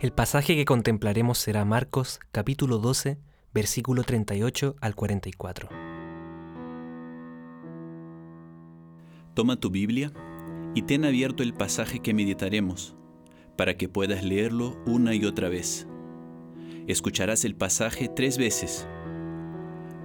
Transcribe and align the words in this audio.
El 0.00 0.12
pasaje 0.12 0.54
que 0.54 0.64
contemplaremos 0.64 1.38
será 1.38 1.64
Marcos 1.64 2.20
capítulo 2.30 2.78
12, 2.78 3.18
versículo 3.52 4.04
38 4.04 4.76
al 4.80 4.94
44. 4.94 5.68
Toma 9.34 9.56
tu 9.56 9.70
Biblia 9.70 10.12
y 10.76 10.82
ten 10.82 11.04
abierto 11.04 11.42
el 11.42 11.52
pasaje 11.52 11.98
que 11.98 12.14
meditaremos, 12.14 12.94
para 13.56 13.76
que 13.76 13.88
puedas 13.88 14.22
leerlo 14.22 14.80
una 14.86 15.16
y 15.16 15.24
otra 15.24 15.48
vez. 15.48 15.88
Escucharás 16.86 17.44
el 17.44 17.56
pasaje 17.56 18.08
tres 18.08 18.38
veces. 18.38 18.86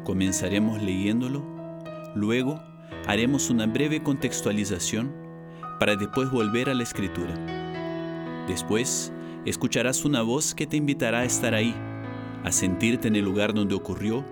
Comenzaremos 0.06 0.82
leyéndolo, 0.82 1.44
luego 2.16 2.60
haremos 3.06 3.52
una 3.52 3.68
breve 3.68 4.02
contextualización 4.02 5.14
para 5.80 5.96
después 5.96 6.32
volver 6.32 6.72
a 6.72 6.74
la 6.74 6.82
escritura. 6.82 7.36
Después, 8.48 9.14
escucharás 9.46 10.06
una 10.06 10.22
voz 10.22 10.56
que 10.56 10.68
te 10.68 10.78
invitará 10.78 11.20
a 11.20 11.26
estar 11.26 11.54
ahí, 11.54 11.76
a 12.44 12.52
sentirte 12.52 13.08
en 13.08 13.16
el 13.16 13.26
lugar 13.26 13.54
donde 13.54 13.76
ocurrió, 13.76 14.24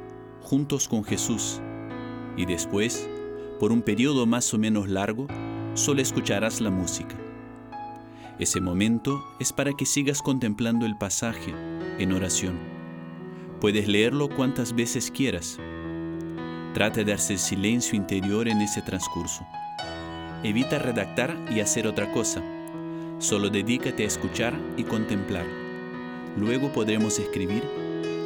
juntos 0.41 0.87
con 0.87 1.03
Jesús. 1.03 1.61
Y 2.37 2.45
después, 2.45 3.09
por 3.59 3.71
un 3.71 3.81
periodo 3.81 4.25
más 4.25 4.53
o 4.53 4.57
menos 4.57 4.89
largo, 4.89 5.27
solo 5.73 6.01
escucharás 6.01 6.61
la 6.61 6.69
música. 6.69 7.15
Ese 8.39 8.59
momento 8.59 9.23
es 9.39 9.53
para 9.53 9.73
que 9.73 9.85
sigas 9.85 10.21
contemplando 10.21 10.85
el 10.85 10.97
pasaje 10.97 11.53
en 11.99 12.11
oración. 12.11 12.57
Puedes 13.59 13.87
leerlo 13.87 14.29
cuantas 14.29 14.73
veces 14.73 15.11
quieras. 15.11 15.59
Trata 16.73 17.03
de 17.03 17.13
hacer 17.13 17.37
silencio 17.37 17.95
interior 17.95 18.47
en 18.47 18.61
ese 18.61 18.81
transcurso. 18.81 19.45
Evita 20.43 20.79
redactar 20.79 21.37
y 21.55 21.59
hacer 21.59 21.85
otra 21.85 22.11
cosa. 22.11 22.41
Solo 23.21 23.51
dedícate 23.51 24.01
a 24.01 24.07
escuchar 24.07 24.59
y 24.77 24.83
contemplar. 24.83 25.45
Luego 26.37 26.73
podremos 26.73 27.19
escribir 27.19 27.63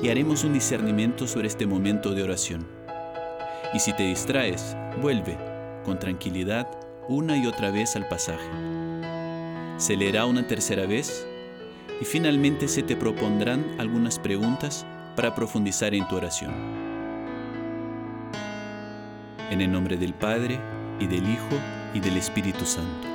y 0.01 0.07
haremos 0.07 0.45
un 0.45 0.53
discernimiento 0.53 1.27
sobre 1.27 1.49
este 1.49 1.65
momento 1.67 2.15
de 2.15 2.23
oración. 2.23 2.65
Y 3.73 3.79
si 3.79 3.91
te 3.91 4.03
distraes, 4.03 4.73
vuelve 5.01 5.37
con 5.83 5.99
tranquilidad 5.99 6.69
una 7.09 7.35
y 7.35 7.45
otra 7.45 7.71
vez 7.71 7.97
al 7.97 8.07
pasaje. 8.07 8.49
Se 9.75 9.97
leerá 9.97 10.25
una 10.25 10.47
tercera 10.47 10.85
vez 10.85 11.27
y 11.99 12.05
finalmente 12.05 12.69
se 12.69 12.81
te 12.81 12.95
propondrán 12.95 13.75
algunas 13.77 14.17
preguntas 14.17 14.85
para 15.17 15.35
profundizar 15.35 15.93
en 15.93 16.07
tu 16.07 16.15
oración. 16.15 16.53
En 19.51 19.59
el 19.59 19.69
nombre 19.69 19.97
del 19.97 20.13
Padre, 20.13 20.57
y 21.01 21.07
del 21.07 21.29
Hijo, 21.29 21.59
y 21.93 21.99
del 21.99 22.15
Espíritu 22.15 22.65
Santo. 22.65 23.14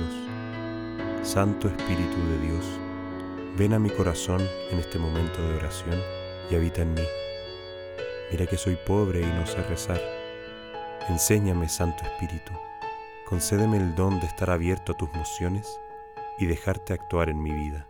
Santo 1.33 1.69
Espíritu 1.69 2.17
de 2.27 2.45
Dios, 2.45 2.65
ven 3.57 3.73
a 3.73 3.79
mi 3.79 3.89
corazón 3.89 4.45
en 4.69 4.79
este 4.79 4.99
momento 4.99 5.41
de 5.41 5.55
oración 5.55 5.97
y 6.49 6.55
habita 6.55 6.81
en 6.81 6.93
mí. 6.93 7.03
Mira 8.29 8.45
que 8.47 8.57
soy 8.57 8.75
pobre 8.75 9.21
y 9.21 9.25
no 9.25 9.47
sé 9.47 9.63
rezar. 9.63 10.01
Enséñame, 11.07 11.69
Santo 11.69 12.03
Espíritu, 12.03 12.51
concédeme 13.25 13.77
el 13.77 13.95
don 13.95 14.19
de 14.19 14.27
estar 14.27 14.49
abierto 14.49 14.91
a 14.91 14.97
tus 14.97 15.09
mociones 15.13 15.79
y 16.37 16.47
dejarte 16.47 16.91
actuar 16.91 17.29
en 17.29 17.41
mi 17.41 17.51
vida. 17.51 17.87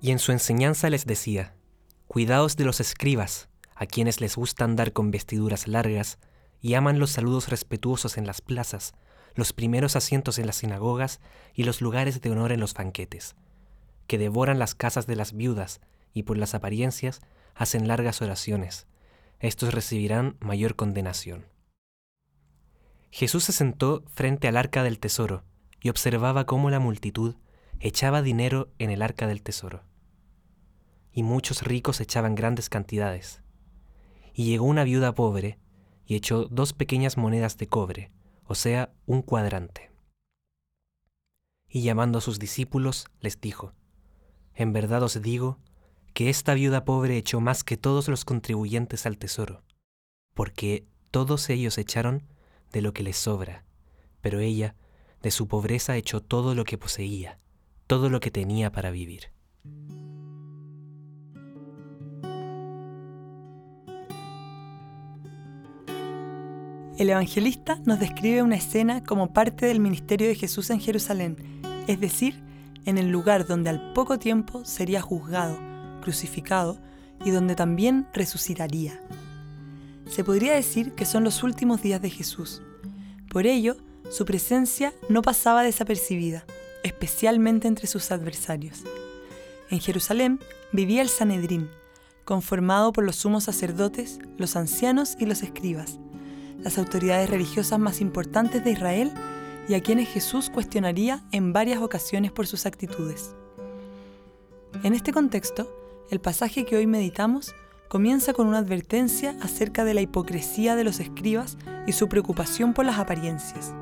Y 0.00 0.10
en 0.10 0.18
su 0.18 0.32
enseñanza 0.32 0.90
les 0.90 1.06
decía, 1.06 1.54
Cuidaos 2.06 2.56
de 2.56 2.64
los 2.64 2.80
escribas, 2.80 3.48
a 3.74 3.86
quienes 3.86 4.20
les 4.20 4.36
gusta 4.36 4.64
andar 4.64 4.92
con 4.92 5.10
vestiduras 5.10 5.68
largas 5.68 6.18
y 6.60 6.74
aman 6.74 6.98
los 6.98 7.10
saludos 7.10 7.48
respetuosos 7.48 8.16
en 8.16 8.26
las 8.26 8.40
plazas, 8.40 8.94
los 9.34 9.52
primeros 9.52 9.96
asientos 9.96 10.38
en 10.38 10.46
las 10.46 10.56
sinagogas 10.56 11.20
y 11.54 11.64
los 11.64 11.80
lugares 11.80 12.20
de 12.20 12.30
honor 12.30 12.52
en 12.52 12.60
los 12.60 12.74
banquetes, 12.74 13.36
que 14.06 14.18
devoran 14.18 14.58
las 14.58 14.74
casas 14.74 15.06
de 15.06 15.16
las 15.16 15.32
viudas 15.32 15.80
y 16.14 16.22
por 16.22 16.38
las 16.38 16.54
apariencias 16.54 17.20
hacen 17.54 17.86
largas 17.86 18.22
oraciones. 18.22 18.86
Estos 19.40 19.74
recibirán 19.74 20.36
mayor 20.40 20.76
condenación. 20.76 21.46
Jesús 23.10 23.44
se 23.44 23.52
sentó 23.52 24.02
frente 24.08 24.48
al 24.48 24.56
arca 24.56 24.82
del 24.82 24.98
tesoro 24.98 25.44
y 25.80 25.90
observaba 25.90 26.46
cómo 26.46 26.70
la 26.70 26.80
multitud 26.80 27.36
echaba 27.80 28.22
dinero 28.22 28.72
en 28.78 28.90
el 28.90 29.02
arca 29.02 29.26
del 29.26 29.42
tesoro. 29.42 29.84
Y 31.12 31.22
muchos 31.22 31.62
ricos 31.62 32.00
echaban 32.00 32.34
grandes 32.34 32.68
cantidades. 32.68 33.42
Y 34.32 34.44
llegó 34.44 34.66
una 34.66 34.84
viuda 34.84 35.14
pobre 35.14 35.58
y 36.04 36.14
echó 36.14 36.44
dos 36.46 36.72
pequeñas 36.72 37.16
monedas 37.16 37.56
de 37.56 37.66
cobre, 37.66 38.12
o 38.44 38.54
sea, 38.54 38.92
un 39.06 39.22
cuadrante. 39.22 39.90
Y 41.68 41.82
llamando 41.82 42.18
a 42.18 42.22
sus 42.22 42.38
discípulos, 42.38 43.06
les 43.20 43.40
dijo, 43.40 43.72
En 44.54 44.72
verdad 44.72 45.02
os 45.02 45.20
digo 45.20 45.58
que 46.12 46.30
esta 46.30 46.54
viuda 46.54 46.84
pobre 46.84 47.16
echó 47.16 47.40
más 47.40 47.64
que 47.64 47.76
todos 47.76 48.08
los 48.08 48.24
contribuyentes 48.24 49.04
al 49.04 49.18
tesoro, 49.18 49.64
porque 50.34 50.86
todos 51.10 51.50
ellos 51.50 51.76
echaron 51.76 52.22
de 52.72 52.82
lo 52.82 52.92
que 52.92 53.02
les 53.02 53.16
sobra, 53.16 53.64
pero 54.20 54.38
ella 54.38 54.76
de 55.22 55.30
su 55.30 55.48
pobreza 55.48 55.96
echó 55.96 56.20
todo 56.22 56.54
lo 56.54 56.64
que 56.64 56.78
poseía 56.78 57.40
todo 57.86 58.10
lo 58.10 58.20
que 58.20 58.30
tenía 58.30 58.72
para 58.72 58.90
vivir. 58.90 59.30
El 66.98 67.10
evangelista 67.10 67.78
nos 67.84 68.00
describe 68.00 68.42
una 68.42 68.56
escena 68.56 69.04
como 69.04 69.34
parte 69.34 69.66
del 69.66 69.80
ministerio 69.80 70.28
de 70.28 70.34
Jesús 70.34 70.70
en 70.70 70.80
Jerusalén, 70.80 71.36
es 71.86 72.00
decir, 72.00 72.42
en 72.86 72.96
el 72.96 73.10
lugar 73.10 73.46
donde 73.46 73.68
al 73.68 73.92
poco 73.92 74.18
tiempo 74.18 74.64
sería 74.64 75.02
juzgado, 75.02 75.58
crucificado 76.00 76.78
y 77.24 77.30
donde 77.30 77.54
también 77.54 78.06
resucitaría. 78.14 78.98
Se 80.08 80.24
podría 80.24 80.54
decir 80.54 80.92
que 80.92 81.04
son 81.04 81.22
los 81.22 81.42
últimos 81.42 81.82
días 81.82 82.00
de 82.00 82.10
Jesús. 82.10 82.62
Por 83.28 83.46
ello, 83.46 83.76
su 84.08 84.24
presencia 84.24 84.94
no 85.10 85.20
pasaba 85.20 85.64
desapercibida 85.64 86.46
especialmente 86.86 87.66
entre 87.66 87.86
sus 87.88 88.12
adversarios. 88.12 88.84
En 89.70 89.80
Jerusalén 89.80 90.38
vivía 90.72 91.02
el 91.02 91.08
Sanedrín, 91.08 91.68
conformado 92.24 92.92
por 92.92 93.04
los 93.04 93.16
sumos 93.16 93.44
sacerdotes, 93.44 94.20
los 94.38 94.54
ancianos 94.54 95.16
y 95.18 95.26
los 95.26 95.42
escribas, 95.42 95.98
las 96.60 96.78
autoridades 96.78 97.28
religiosas 97.28 97.78
más 97.80 98.00
importantes 98.00 98.64
de 98.64 98.70
Israel 98.70 99.12
y 99.68 99.74
a 99.74 99.82
quienes 99.82 100.08
Jesús 100.08 100.48
cuestionaría 100.48 101.24
en 101.32 101.52
varias 101.52 101.82
ocasiones 101.82 102.30
por 102.30 102.46
sus 102.46 102.66
actitudes. 102.66 103.34
En 104.84 104.94
este 104.94 105.12
contexto, 105.12 105.68
el 106.10 106.20
pasaje 106.20 106.64
que 106.64 106.76
hoy 106.76 106.86
meditamos 106.86 107.52
comienza 107.88 108.32
con 108.32 108.46
una 108.46 108.58
advertencia 108.58 109.36
acerca 109.40 109.84
de 109.84 109.94
la 109.94 110.02
hipocresía 110.02 110.76
de 110.76 110.84
los 110.84 111.00
escribas 111.00 111.58
y 111.86 111.92
su 111.92 112.08
preocupación 112.08 112.74
por 112.74 112.84
las 112.84 112.98
apariencias. 112.98 113.74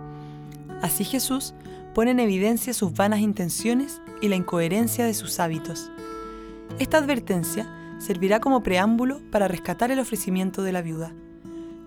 Así 0.80 1.04
Jesús 1.04 1.54
pone 1.94 2.10
en 2.10 2.20
evidencia 2.20 2.74
sus 2.74 2.92
vanas 2.92 3.20
intenciones 3.20 4.02
y 4.20 4.28
la 4.28 4.36
incoherencia 4.36 5.06
de 5.06 5.14
sus 5.14 5.38
hábitos. 5.40 5.90
Esta 6.78 6.98
advertencia 6.98 7.72
servirá 7.98 8.40
como 8.40 8.62
preámbulo 8.62 9.20
para 9.30 9.48
rescatar 9.48 9.90
el 9.90 10.00
ofrecimiento 10.00 10.62
de 10.62 10.72
la 10.72 10.82
viuda. 10.82 11.14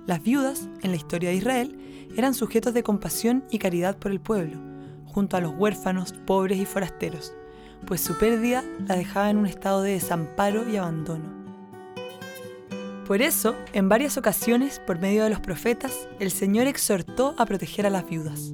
Las 0.06 0.24
viudas, 0.24 0.70
en 0.82 0.92
la 0.92 0.98
historia 0.98 1.30
de 1.30 1.36
Israel, 1.36 1.78
eran 2.16 2.34
sujetos 2.34 2.74
de 2.74 2.84
compasión 2.84 3.44
y 3.52 3.60
caridad 3.60 3.98
por 3.98 4.12
el 4.12 4.22
pueblo, 4.22 4.58
junto 5.06 5.36
a 5.36 5.42
los 5.42 5.54
huérfanos, 5.56 6.14
pobres 6.26 6.58
y 6.58 6.66
forasteros, 6.66 7.34
pues 7.86 8.02
su 8.02 8.18
pérdida 8.18 8.64
la 8.88 8.96
dejaba 8.96 9.30
en 9.30 9.38
un 9.38 9.46
estado 9.46 9.82
de 9.82 9.92
desamparo 9.92 10.70
y 10.70 10.78
abandono. 10.78 11.36
Por 13.06 13.22
eso, 13.22 13.56
en 13.74 13.90
varias 13.90 14.18
ocasiones, 14.18 14.80
por 14.80 15.00
medio 15.00 15.24
de 15.24 15.30
los 15.30 15.40
profetas, 15.40 16.08
el 16.20 16.32
Señor 16.32 16.68
exhortó 16.68 17.36
a 17.38 17.46
proteger 17.46 17.86
a 17.86 17.90
las 17.90 18.10
viudas. 18.10 18.54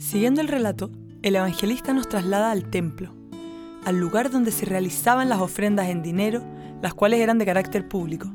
Siguiendo 0.00 0.40
el 0.40 0.48
relato, 0.48 0.90
el 1.20 1.36
evangelista 1.36 1.92
nos 1.92 2.08
traslada 2.08 2.50
al 2.50 2.70
templo, 2.70 3.12
al 3.84 3.98
lugar 3.98 4.30
donde 4.30 4.50
se 4.50 4.64
realizaban 4.64 5.28
las 5.28 5.40
ofrendas 5.40 5.90
en 5.90 6.02
dinero, 6.02 6.42
las 6.80 6.94
cuales 6.94 7.20
eran 7.20 7.36
de 7.36 7.44
carácter 7.44 7.86
público. 7.86 8.32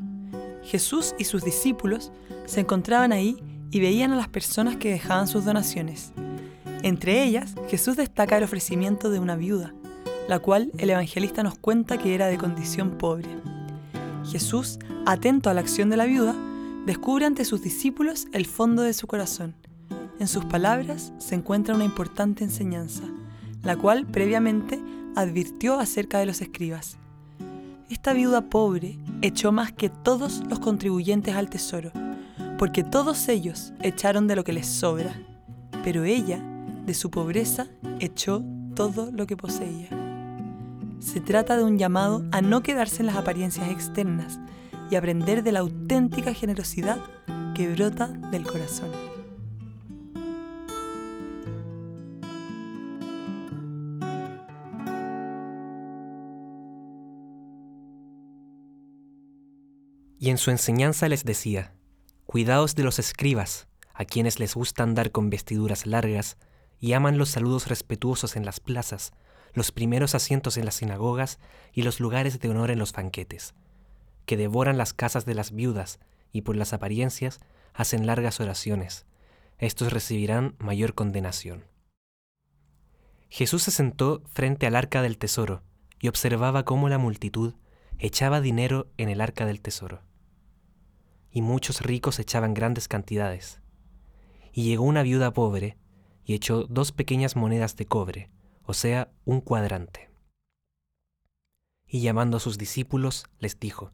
Jesús 0.61 1.15
y 1.17 1.23
sus 1.23 1.43
discípulos 1.43 2.11
se 2.45 2.59
encontraban 2.59 3.11
ahí 3.11 3.37
y 3.71 3.79
veían 3.79 4.11
a 4.11 4.15
las 4.15 4.27
personas 4.27 4.77
que 4.77 4.91
dejaban 4.91 5.27
sus 5.27 5.43
donaciones. 5.43 6.13
Entre 6.83 7.23
ellas, 7.23 7.55
Jesús 7.67 7.97
destaca 7.97 8.37
el 8.37 8.43
ofrecimiento 8.43 9.09
de 9.09 9.17
una 9.17 9.35
viuda, 9.35 9.73
la 10.29 10.37
cual 10.37 10.71
el 10.77 10.91
evangelista 10.91 11.41
nos 11.41 11.57
cuenta 11.57 11.97
que 11.97 12.13
era 12.13 12.27
de 12.27 12.37
condición 12.37 12.99
pobre. 12.99 13.27
Jesús, 14.23 14.77
atento 15.07 15.49
a 15.49 15.55
la 15.55 15.61
acción 15.61 15.89
de 15.89 15.97
la 15.97 16.05
viuda, 16.05 16.35
descubre 16.85 17.25
ante 17.25 17.43
sus 17.43 17.63
discípulos 17.63 18.27
el 18.33 18.45
fondo 18.45 18.83
de 18.83 18.93
su 18.93 19.07
corazón. 19.07 19.55
En 20.19 20.27
sus 20.27 20.45
palabras 20.45 21.11
se 21.17 21.35
encuentra 21.35 21.75
una 21.75 21.83
importante 21.83 22.43
enseñanza, 22.43 23.03
la 23.63 23.75
cual 23.75 24.05
previamente 24.05 24.79
advirtió 25.15 25.79
acerca 25.79 26.19
de 26.19 26.25
los 26.25 26.41
escribas. 26.41 26.97
Esta 27.89 28.13
viuda 28.13 28.49
pobre 28.49 28.97
echó 29.21 29.51
más 29.51 29.71
que 29.71 29.89
todos 29.89 30.41
los 30.49 30.59
contribuyentes 30.59 31.35
al 31.35 31.49
tesoro, 31.49 31.91
porque 32.57 32.83
todos 32.83 33.27
ellos 33.27 33.73
echaron 33.81 34.27
de 34.27 34.35
lo 34.35 34.43
que 34.43 34.53
les 34.53 34.67
sobra, 34.67 35.13
pero 35.83 36.03
ella, 36.03 36.39
de 36.85 36.93
su 36.93 37.11
pobreza, 37.11 37.67
echó 37.99 38.43
todo 38.73 39.11
lo 39.11 39.27
que 39.27 39.37
poseía. 39.37 39.89
Se 40.99 41.19
trata 41.19 41.57
de 41.57 41.63
un 41.63 41.77
llamado 41.77 42.23
a 42.31 42.41
no 42.41 42.63
quedarse 42.63 43.01
en 43.01 43.07
las 43.07 43.17
apariencias 43.17 43.69
externas 43.69 44.39
y 44.89 44.95
aprender 44.95 45.43
de 45.43 45.51
la 45.51 45.59
auténtica 45.59 46.33
generosidad 46.33 46.99
que 47.53 47.71
brota 47.71 48.07
del 48.07 48.45
corazón. 48.45 49.14
Y 60.25 60.31
en 60.31 60.39
su 60.39 60.49
enseñanza 60.49 61.07
les 61.07 61.23
decía, 61.23 61.75
Cuidaos 62.25 62.73
de 62.73 62.81
los 62.81 62.97
escribas, 62.97 63.67
a 63.93 64.05
quienes 64.05 64.39
les 64.39 64.55
gusta 64.55 64.81
andar 64.81 65.11
con 65.11 65.29
vestiduras 65.29 65.85
largas 65.85 66.37
y 66.79 66.93
aman 66.93 67.19
los 67.19 67.29
saludos 67.29 67.67
respetuosos 67.67 68.35
en 68.35 68.43
las 68.43 68.59
plazas, 68.59 69.13
los 69.53 69.71
primeros 69.71 70.15
asientos 70.15 70.57
en 70.57 70.65
las 70.65 70.73
sinagogas 70.73 71.37
y 71.73 71.83
los 71.83 71.99
lugares 71.99 72.39
de 72.39 72.49
honor 72.49 72.71
en 72.71 72.79
los 72.79 72.91
banquetes, 72.91 73.53
que 74.25 74.35
devoran 74.35 74.79
las 74.79 74.93
casas 74.93 75.25
de 75.25 75.35
las 75.35 75.51
viudas 75.51 75.99
y 76.31 76.41
por 76.41 76.55
las 76.55 76.73
apariencias 76.73 77.39
hacen 77.75 78.07
largas 78.07 78.39
oraciones. 78.39 79.05
Estos 79.59 79.93
recibirán 79.93 80.55
mayor 80.57 80.95
condenación. 80.95 81.65
Jesús 83.29 83.61
se 83.61 83.69
sentó 83.69 84.23
frente 84.33 84.65
al 84.65 84.75
arca 84.75 85.03
del 85.03 85.19
tesoro 85.19 85.61
y 85.99 86.07
observaba 86.07 86.65
cómo 86.65 86.89
la 86.89 86.97
multitud 86.97 87.53
echaba 87.99 88.41
dinero 88.41 88.87
en 88.97 89.09
el 89.09 89.21
arca 89.21 89.45
del 89.45 89.61
tesoro. 89.61 90.01
Y 91.35 91.41
muchos 91.41 91.81
ricos 91.81 92.19
echaban 92.19 92.53
grandes 92.53 92.87
cantidades. 92.87 93.59
Y 94.53 94.63
llegó 94.63 94.85
una 94.85 95.03
viuda 95.03 95.33
pobre 95.33 95.77
y 96.23 96.33
echó 96.33 96.63
dos 96.63 96.93
pequeñas 96.93 97.35
monedas 97.35 97.75
de 97.75 97.85
cobre, 97.85 98.31
o 98.63 98.73
sea, 98.73 99.11
un 99.25 99.41
cuadrante. 99.41 100.09
Y 101.85 101.99
llamando 101.99 102.37
a 102.37 102.39
sus 102.39 102.57
discípulos, 102.57 103.25
les 103.39 103.59
dijo, 103.59 103.91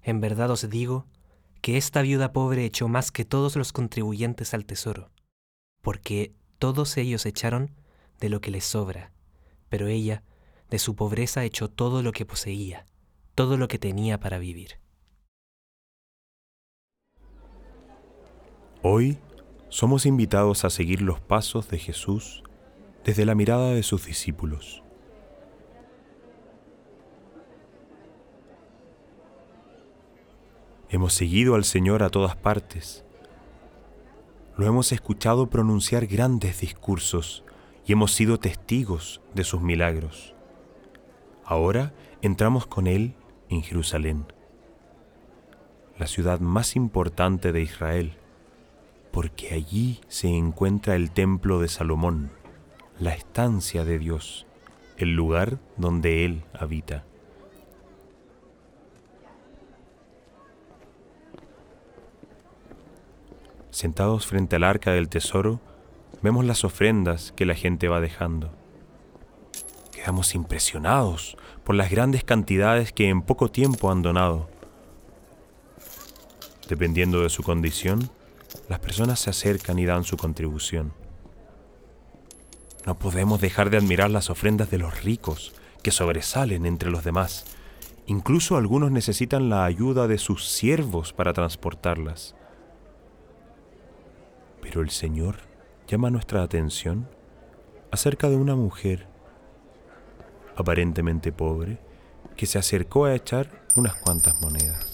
En 0.00 0.22
verdad 0.22 0.50
os 0.50 0.68
digo 0.70 1.06
que 1.60 1.76
esta 1.76 2.00
viuda 2.00 2.32
pobre 2.32 2.64
echó 2.64 2.88
más 2.88 3.12
que 3.12 3.26
todos 3.26 3.56
los 3.56 3.72
contribuyentes 3.72 4.54
al 4.54 4.64
tesoro, 4.64 5.10
porque 5.82 6.34
todos 6.58 6.96
ellos 6.96 7.26
echaron 7.26 7.72
de 8.20 8.30
lo 8.30 8.40
que 8.40 8.50
les 8.50 8.64
sobra, 8.64 9.12
pero 9.68 9.86
ella 9.86 10.22
de 10.70 10.78
su 10.78 10.96
pobreza 10.96 11.44
echó 11.44 11.68
todo 11.68 12.02
lo 12.02 12.12
que 12.12 12.24
poseía 12.24 12.86
todo 13.34 13.56
lo 13.56 13.68
que 13.68 13.78
tenía 13.78 14.20
para 14.20 14.38
vivir. 14.38 14.78
Hoy 18.86 19.16
somos 19.70 20.04
invitados 20.04 20.66
a 20.66 20.68
seguir 20.68 21.00
los 21.00 21.18
pasos 21.18 21.70
de 21.70 21.78
Jesús 21.78 22.42
desde 23.02 23.24
la 23.24 23.34
mirada 23.34 23.70
de 23.70 23.82
sus 23.82 24.04
discípulos. 24.04 24.82
Hemos 30.90 31.14
seguido 31.14 31.54
al 31.54 31.64
Señor 31.64 32.02
a 32.02 32.10
todas 32.10 32.36
partes. 32.36 33.06
Lo 34.58 34.66
hemos 34.66 34.92
escuchado 34.92 35.48
pronunciar 35.48 36.06
grandes 36.06 36.60
discursos 36.60 37.42
y 37.86 37.92
hemos 37.92 38.12
sido 38.12 38.38
testigos 38.38 39.22
de 39.34 39.44
sus 39.44 39.62
milagros. 39.62 40.34
Ahora 41.42 41.94
entramos 42.20 42.66
con 42.66 42.86
Él 42.86 43.14
en 43.48 43.62
Jerusalén, 43.62 44.26
la 45.96 46.06
ciudad 46.06 46.38
más 46.38 46.76
importante 46.76 47.50
de 47.50 47.62
Israel, 47.62 48.18
porque 49.14 49.54
allí 49.54 50.00
se 50.08 50.26
encuentra 50.26 50.96
el 50.96 51.12
templo 51.12 51.60
de 51.60 51.68
Salomón, 51.68 52.32
la 52.98 53.14
estancia 53.14 53.84
de 53.84 54.00
Dios, 54.00 54.44
el 54.96 55.14
lugar 55.14 55.60
donde 55.76 56.24
Él 56.24 56.42
habita. 56.52 57.04
Sentados 63.70 64.26
frente 64.26 64.56
al 64.56 64.64
arca 64.64 64.90
del 64.90 65.08
tesoro, 65.08 65.60
vemos 66.20 66.44
las 66.44 66.64
ofrendas 66.64 67.32
que 67.36 67.46
la 67.46 67.54
gente 67.54 67.86
va 67.86 68.00
dejando. 68.00 68.50
Quedamos 69.92 70.34
impresionados 70.34 71.36
por 71.62 71.76
las 71.76 71.88
grandes 71.88 72.24
cantidades 72.24 72.92
que 72.92 73.08
en 73.10 73.22
poco 73.22 73.48
tiempo 73.48 73.92
han 73.92 74.02
donado. 74.02 74.48
Dependiendo 76.68 77.22
de 77.22 77.30
su 77.30 77.44
condición, 77.44 78.10
las 78.68 78.78
personas 78.78 79.20
se 79.20 79.30
acercan 79.30 79.78
y 79.78 79.84
dan 79.84 80.04
su 80.04 80.16
contribución. 80.16 80.92
No 82.86 82.98
podemos 82.98 83.40
dejar 83.40 83.70
de 83.70 83.78
admirar 83.78 84.10
las 84.10 84.30
ofrendas 84.30 84.70
de 84.70 84.78
los 84.78 85.02
ricos, 85.02 85.54
que 85.82 85.90
sobresalen 85.90 86.66
entre 86.66 86.90
los 86.90 87.04
demás. 87.04 87.44
Incluso 88.06 88.56
algunos 88.56 88.90
necesitan 88.90 89.48
la 89.48 89.64
ayuda 89.64 90.08
de 90.08 90.18
sus 90.18 90.48
siervos 90.48 91.12
para 91.12 91.32
transportarlas. 91.32 92.34
Pero 94.60 94.80
el 94.80 94.90
Señor 94.90 95.36
llama 95.86 96.10
nuestra 96.10 96.42
atención 96.42 97.08
acerca 97.90 98.28
de 98.28 98.36
una 98.36 98.56
mujer 98.56 99.06
aparentemente 100.56 101.32
pobre, 101.32 101.78
que 102.36 102.46
se 102.46 102.58
acercó 102.58 103.04
a 103.04 103.14
echar 103.14 103.64
unas 103.76 103.94
cuantas 103.94 104.40
monedas. 104.40 104.93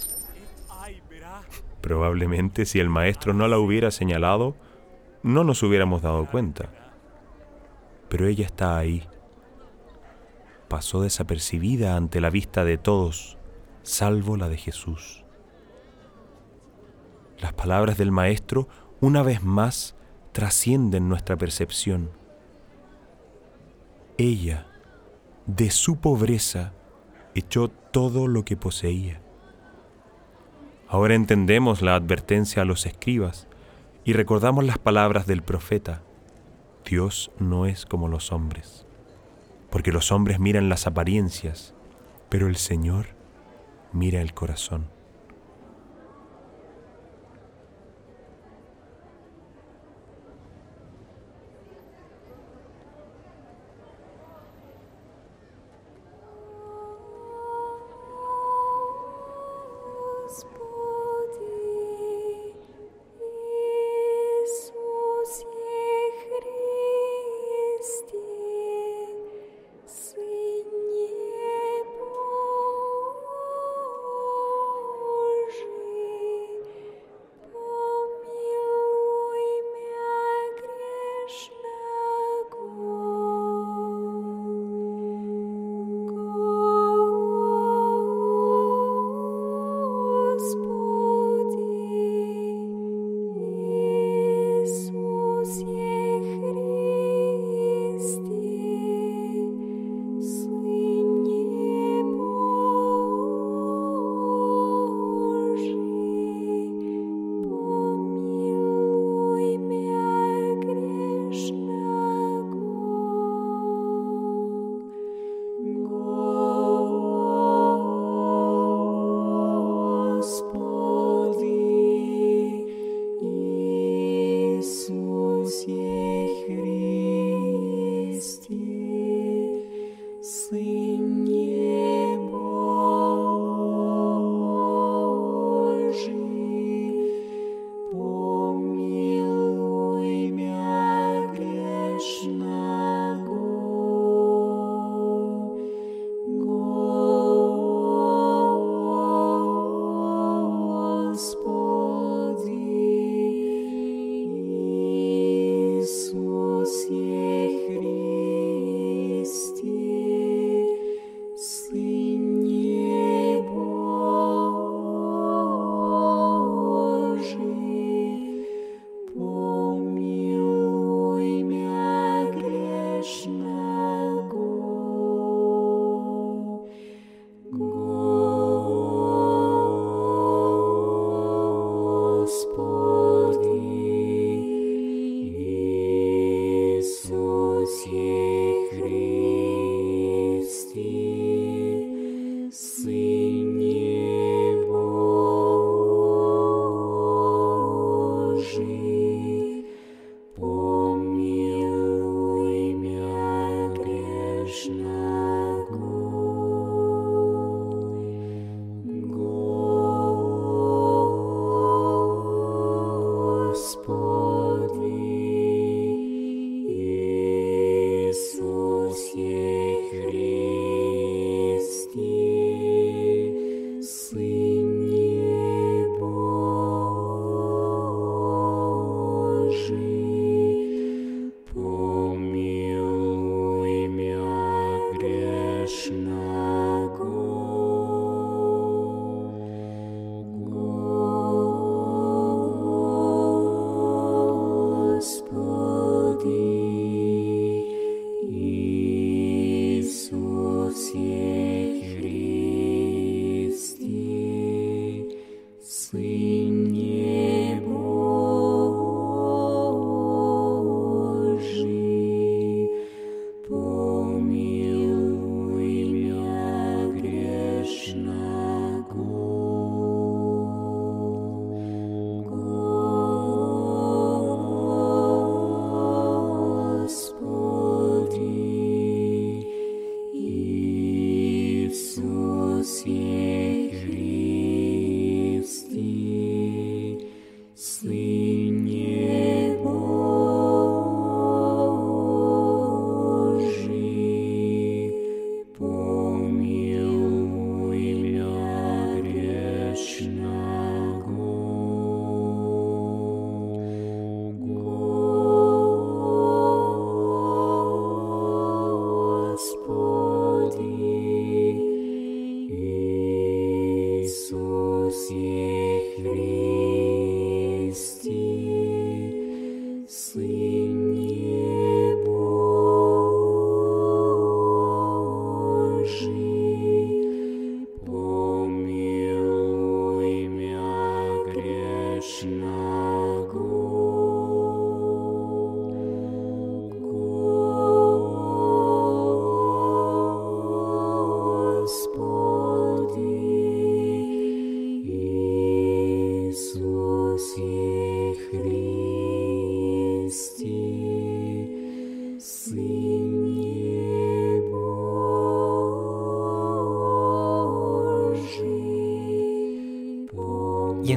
Probablemente 1.80 2.66
si 2.66 2.78
el 2.78 2.88
maestro 2.88 3.32
no 3.32 3.48
la 3.48 3.58
hubiera 3.58 3.90
señalado, 3.90 4.56
no 5.22 5.44
nos 5.44 5.62
hubiéramos 5.62 6.02
dado 6.02 6.26
cuenta. 6.26 6.70
Pero 8.08 8.26
ella 8.26 8.46
está 8.46 8.76
ahí. 8.76 9.06
Pasó 10.68 11.02
desapercibida 11.02 11.96
ante 11.96 12.20
la 12.20 12.30
vista 12.30 12.64
de 12.64 12.78
todos, 12.78 13.38
salvo 13.82 14.36
la 14.36 14.48
de 14.48 14.56
Jesús. 14.56 15.24
Las 17.38 17.54
palabras 17.54 17.96
del 17.96 18.12
maestro, 18.12 18.68
una 19.00 19.22
vez 19.22 19.42
más, 19.42 19.96
trascienden 20.32 21.08
nuestra 21.08 21.36
percepción. 21.36 22.10
Ella 24.18 24.66
de 25.46 25.70
su 25.70 25.96
pobreza 25.96 26.74
echó 27.34 27.68
todo 27.68 28.28
lo 28.28 28.44
que 28.44 28.56
poseía. 28.56 29.22
Ahora 30.92 31.14
entendemos 31.14 31.82
la 31.82 31.94
advertencia 31.94 32.62
a 32.62 32.64
los 32.64 32.84
escribas 32.84 33.46
y 34.04 34.12
recordamos 34.12 34.64
las 34.64 34.78
palabras 34.78 35.24
del 35.24 35.40
profeta. 35.40 36.02
Dios 36.84 37.30
no 37.38 37.64
es 37.64 37.86
como 37.86 38.08
los 38.08 38.32
hombres, 38.32 38.86
porque 39.70 39.92
los 39.92 40.10
hombres 40.10 40.40
miran 40.40 40.68
las 40.68 40.88
apariencias, 40.88 41.74
pero 42.28 42.48
el 42.48 42.56
Señor 42.56 43.06
mira 43.92 44.20
el 44.20 44.34
corazón. 44.34 44.88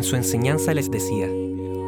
En 0.03 0.09
su 0.09 0.17
enseñanza 0.17 0.73
les 0.73 0.91
decía, 0.91 1.29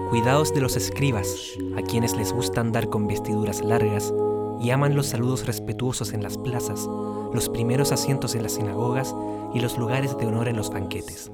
Cuidaos 0.10 0.54
de 0.54 0.62
los 0.62 0.78
escribas, 0.78 1.58
a 1.76 1.82
quienes 1.82 2.16
les 2.16 2.32
gusta 2.32 2.62
andar 2.62 2.88
con 2.88 3.08
vestiduras 3.08 3.62
largas 3.62 4.14
y 4.62 4.70
aman 4.70 4.96
los 4.96 5.08
saludos 5.08 5.46
respetuosos 5.46 6.14
en 6.14 6.24
las 6.24 6.38
plazas, 6.38 6.88
los 7.34 7.50
primeros 7.50 7.92
asientos 7.92 8.34
en 8.34 8.44
las 8.44 8.54
sinagogas 8.54 9.14
y 9.54 9.60
los 9.60 9.78
lugares 9.78 10.18
de 10.18 10.28
honor 10.28 10.48
en 10.48 10.56
los 10.56 10.70
banquetes, 10.70 11.30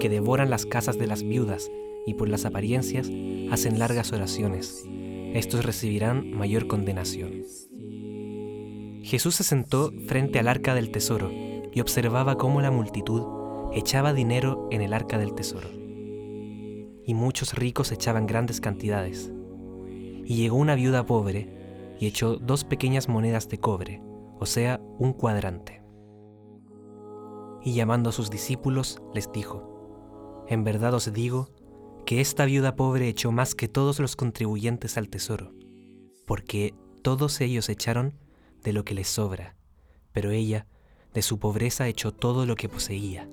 que 0.00 0.08
devoran 0.08 0.50
las 0.50 0.66
casas 0.66 0.98
de 0.98 1.06
las 1.06 1.22
viudas 1.22 1.70
y 2.06 2.14
por 2.14 2.28
las 2.28 2.44
apariencias 2.44 3.08
hacen 3.52 3.78
largas 3.78 4.12
oraciones. 4.12 4.84
Estos 5.32 5.64
recibirán 5.64 6.32
mayor 6.32 6.66
condenación. 6.66 7.44
Jesús 9.04 9.36
se 9.36 9.44
sentó 9.44 9.92
frente 10.08 10.40
al 10.40 10.48
arca 10.48 10.74
del 10.74 10.90
tesoro 10.90 11.30
y 11.30 11.80
observaba 11.80 12.36
cómo 12.36 12.60
la 12.60 12.72
multitud 12.72 13.22
echaba 13.72 14.12
dinero 14.12 14.66
en 14.72 14.80
el 14.82 14.92
arca 14.92 15.16
del 15.16 15.34
tesoro 15.34 15.79
y 17.10 17.14
muchos 17.14 17.54
ricos 17.54 17.90
echaban 17.90 18.28
grandes 18.28 18.60
cantidades. 18.60 19.32
Y 20.24 20.36
llegó 20.36 20.58
una 20.58 20.76
viuda 20.76 21.06
pobre 21.06 21.96
y 21.98 22.06
echó 22.06 22.36
dos 22.36 22.62
pequeñas 22.62 23.08
monedas 23.08 23.48
de 23.48 23.58
cobre, 23.58 24.00
o 24.38 24.46
sea, 24.46 24.80
un 25.00 25.12
cuadrante. 25.12 25.82
Y 27.64 27.74
llamando 27.74 28.10
a 28.10 28.12
sus 28.12 28.30
discípulos, 28.30 29.02
les 29.12 29.32
dijo, 29.32 30.44
En 30.46 30.62
verdad 30.62 30.94
os 30.94 31.12
digo 31.12 31.50
que 32.06 32.20
esta 32.20 32.44
viuda 32.44 32.76
pobre 32.76 33.08
echó 33.08 33.32
más 33.32 33.56
que 33.56 33.66
todos 33.66 33.98
los 33.98 34.14
contribuyentes 34.14 34.96
al 34.96 35.08
tesoro, 35.08 35.52
porque 36.28 36.74
todos 37.02 37.40
ellos 37.40 37.68
echaron 37.68 38.14
de 38.62 38.72
lo 38.72 38.84
que 38.84 38.94
les 38.94 39.08
sobra, 39.08 39.56
pero 40.12 40.30
ella 40.30 40.68
de 41.12 41.22
su 41.22 41.40
pobreza 41.40 41.88
echó 41.88 42.12
todo 42.12 42.46
lo 42.46 42.54
que 42.54 42.68
poseía, 42.68 43.28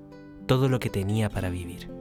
todo 0.48 0.68
lo 0.68 0.80
que 0.80 0.90
tenía 0.90 1.30
para 1.30 1.48
vivir. 1.48 1.97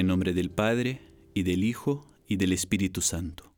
El 0.00 0.06
nombre 0.06 0.32
del 0.32 0.50
Padre, 0.50 1.00
y 1.34 1.42
del 1.42 1.62
Hijo, 1.62 2.06
y 2.26 2.36
del 2.36 2.52
Espíritu 2.52 3.00
Santo. 3.00 3.52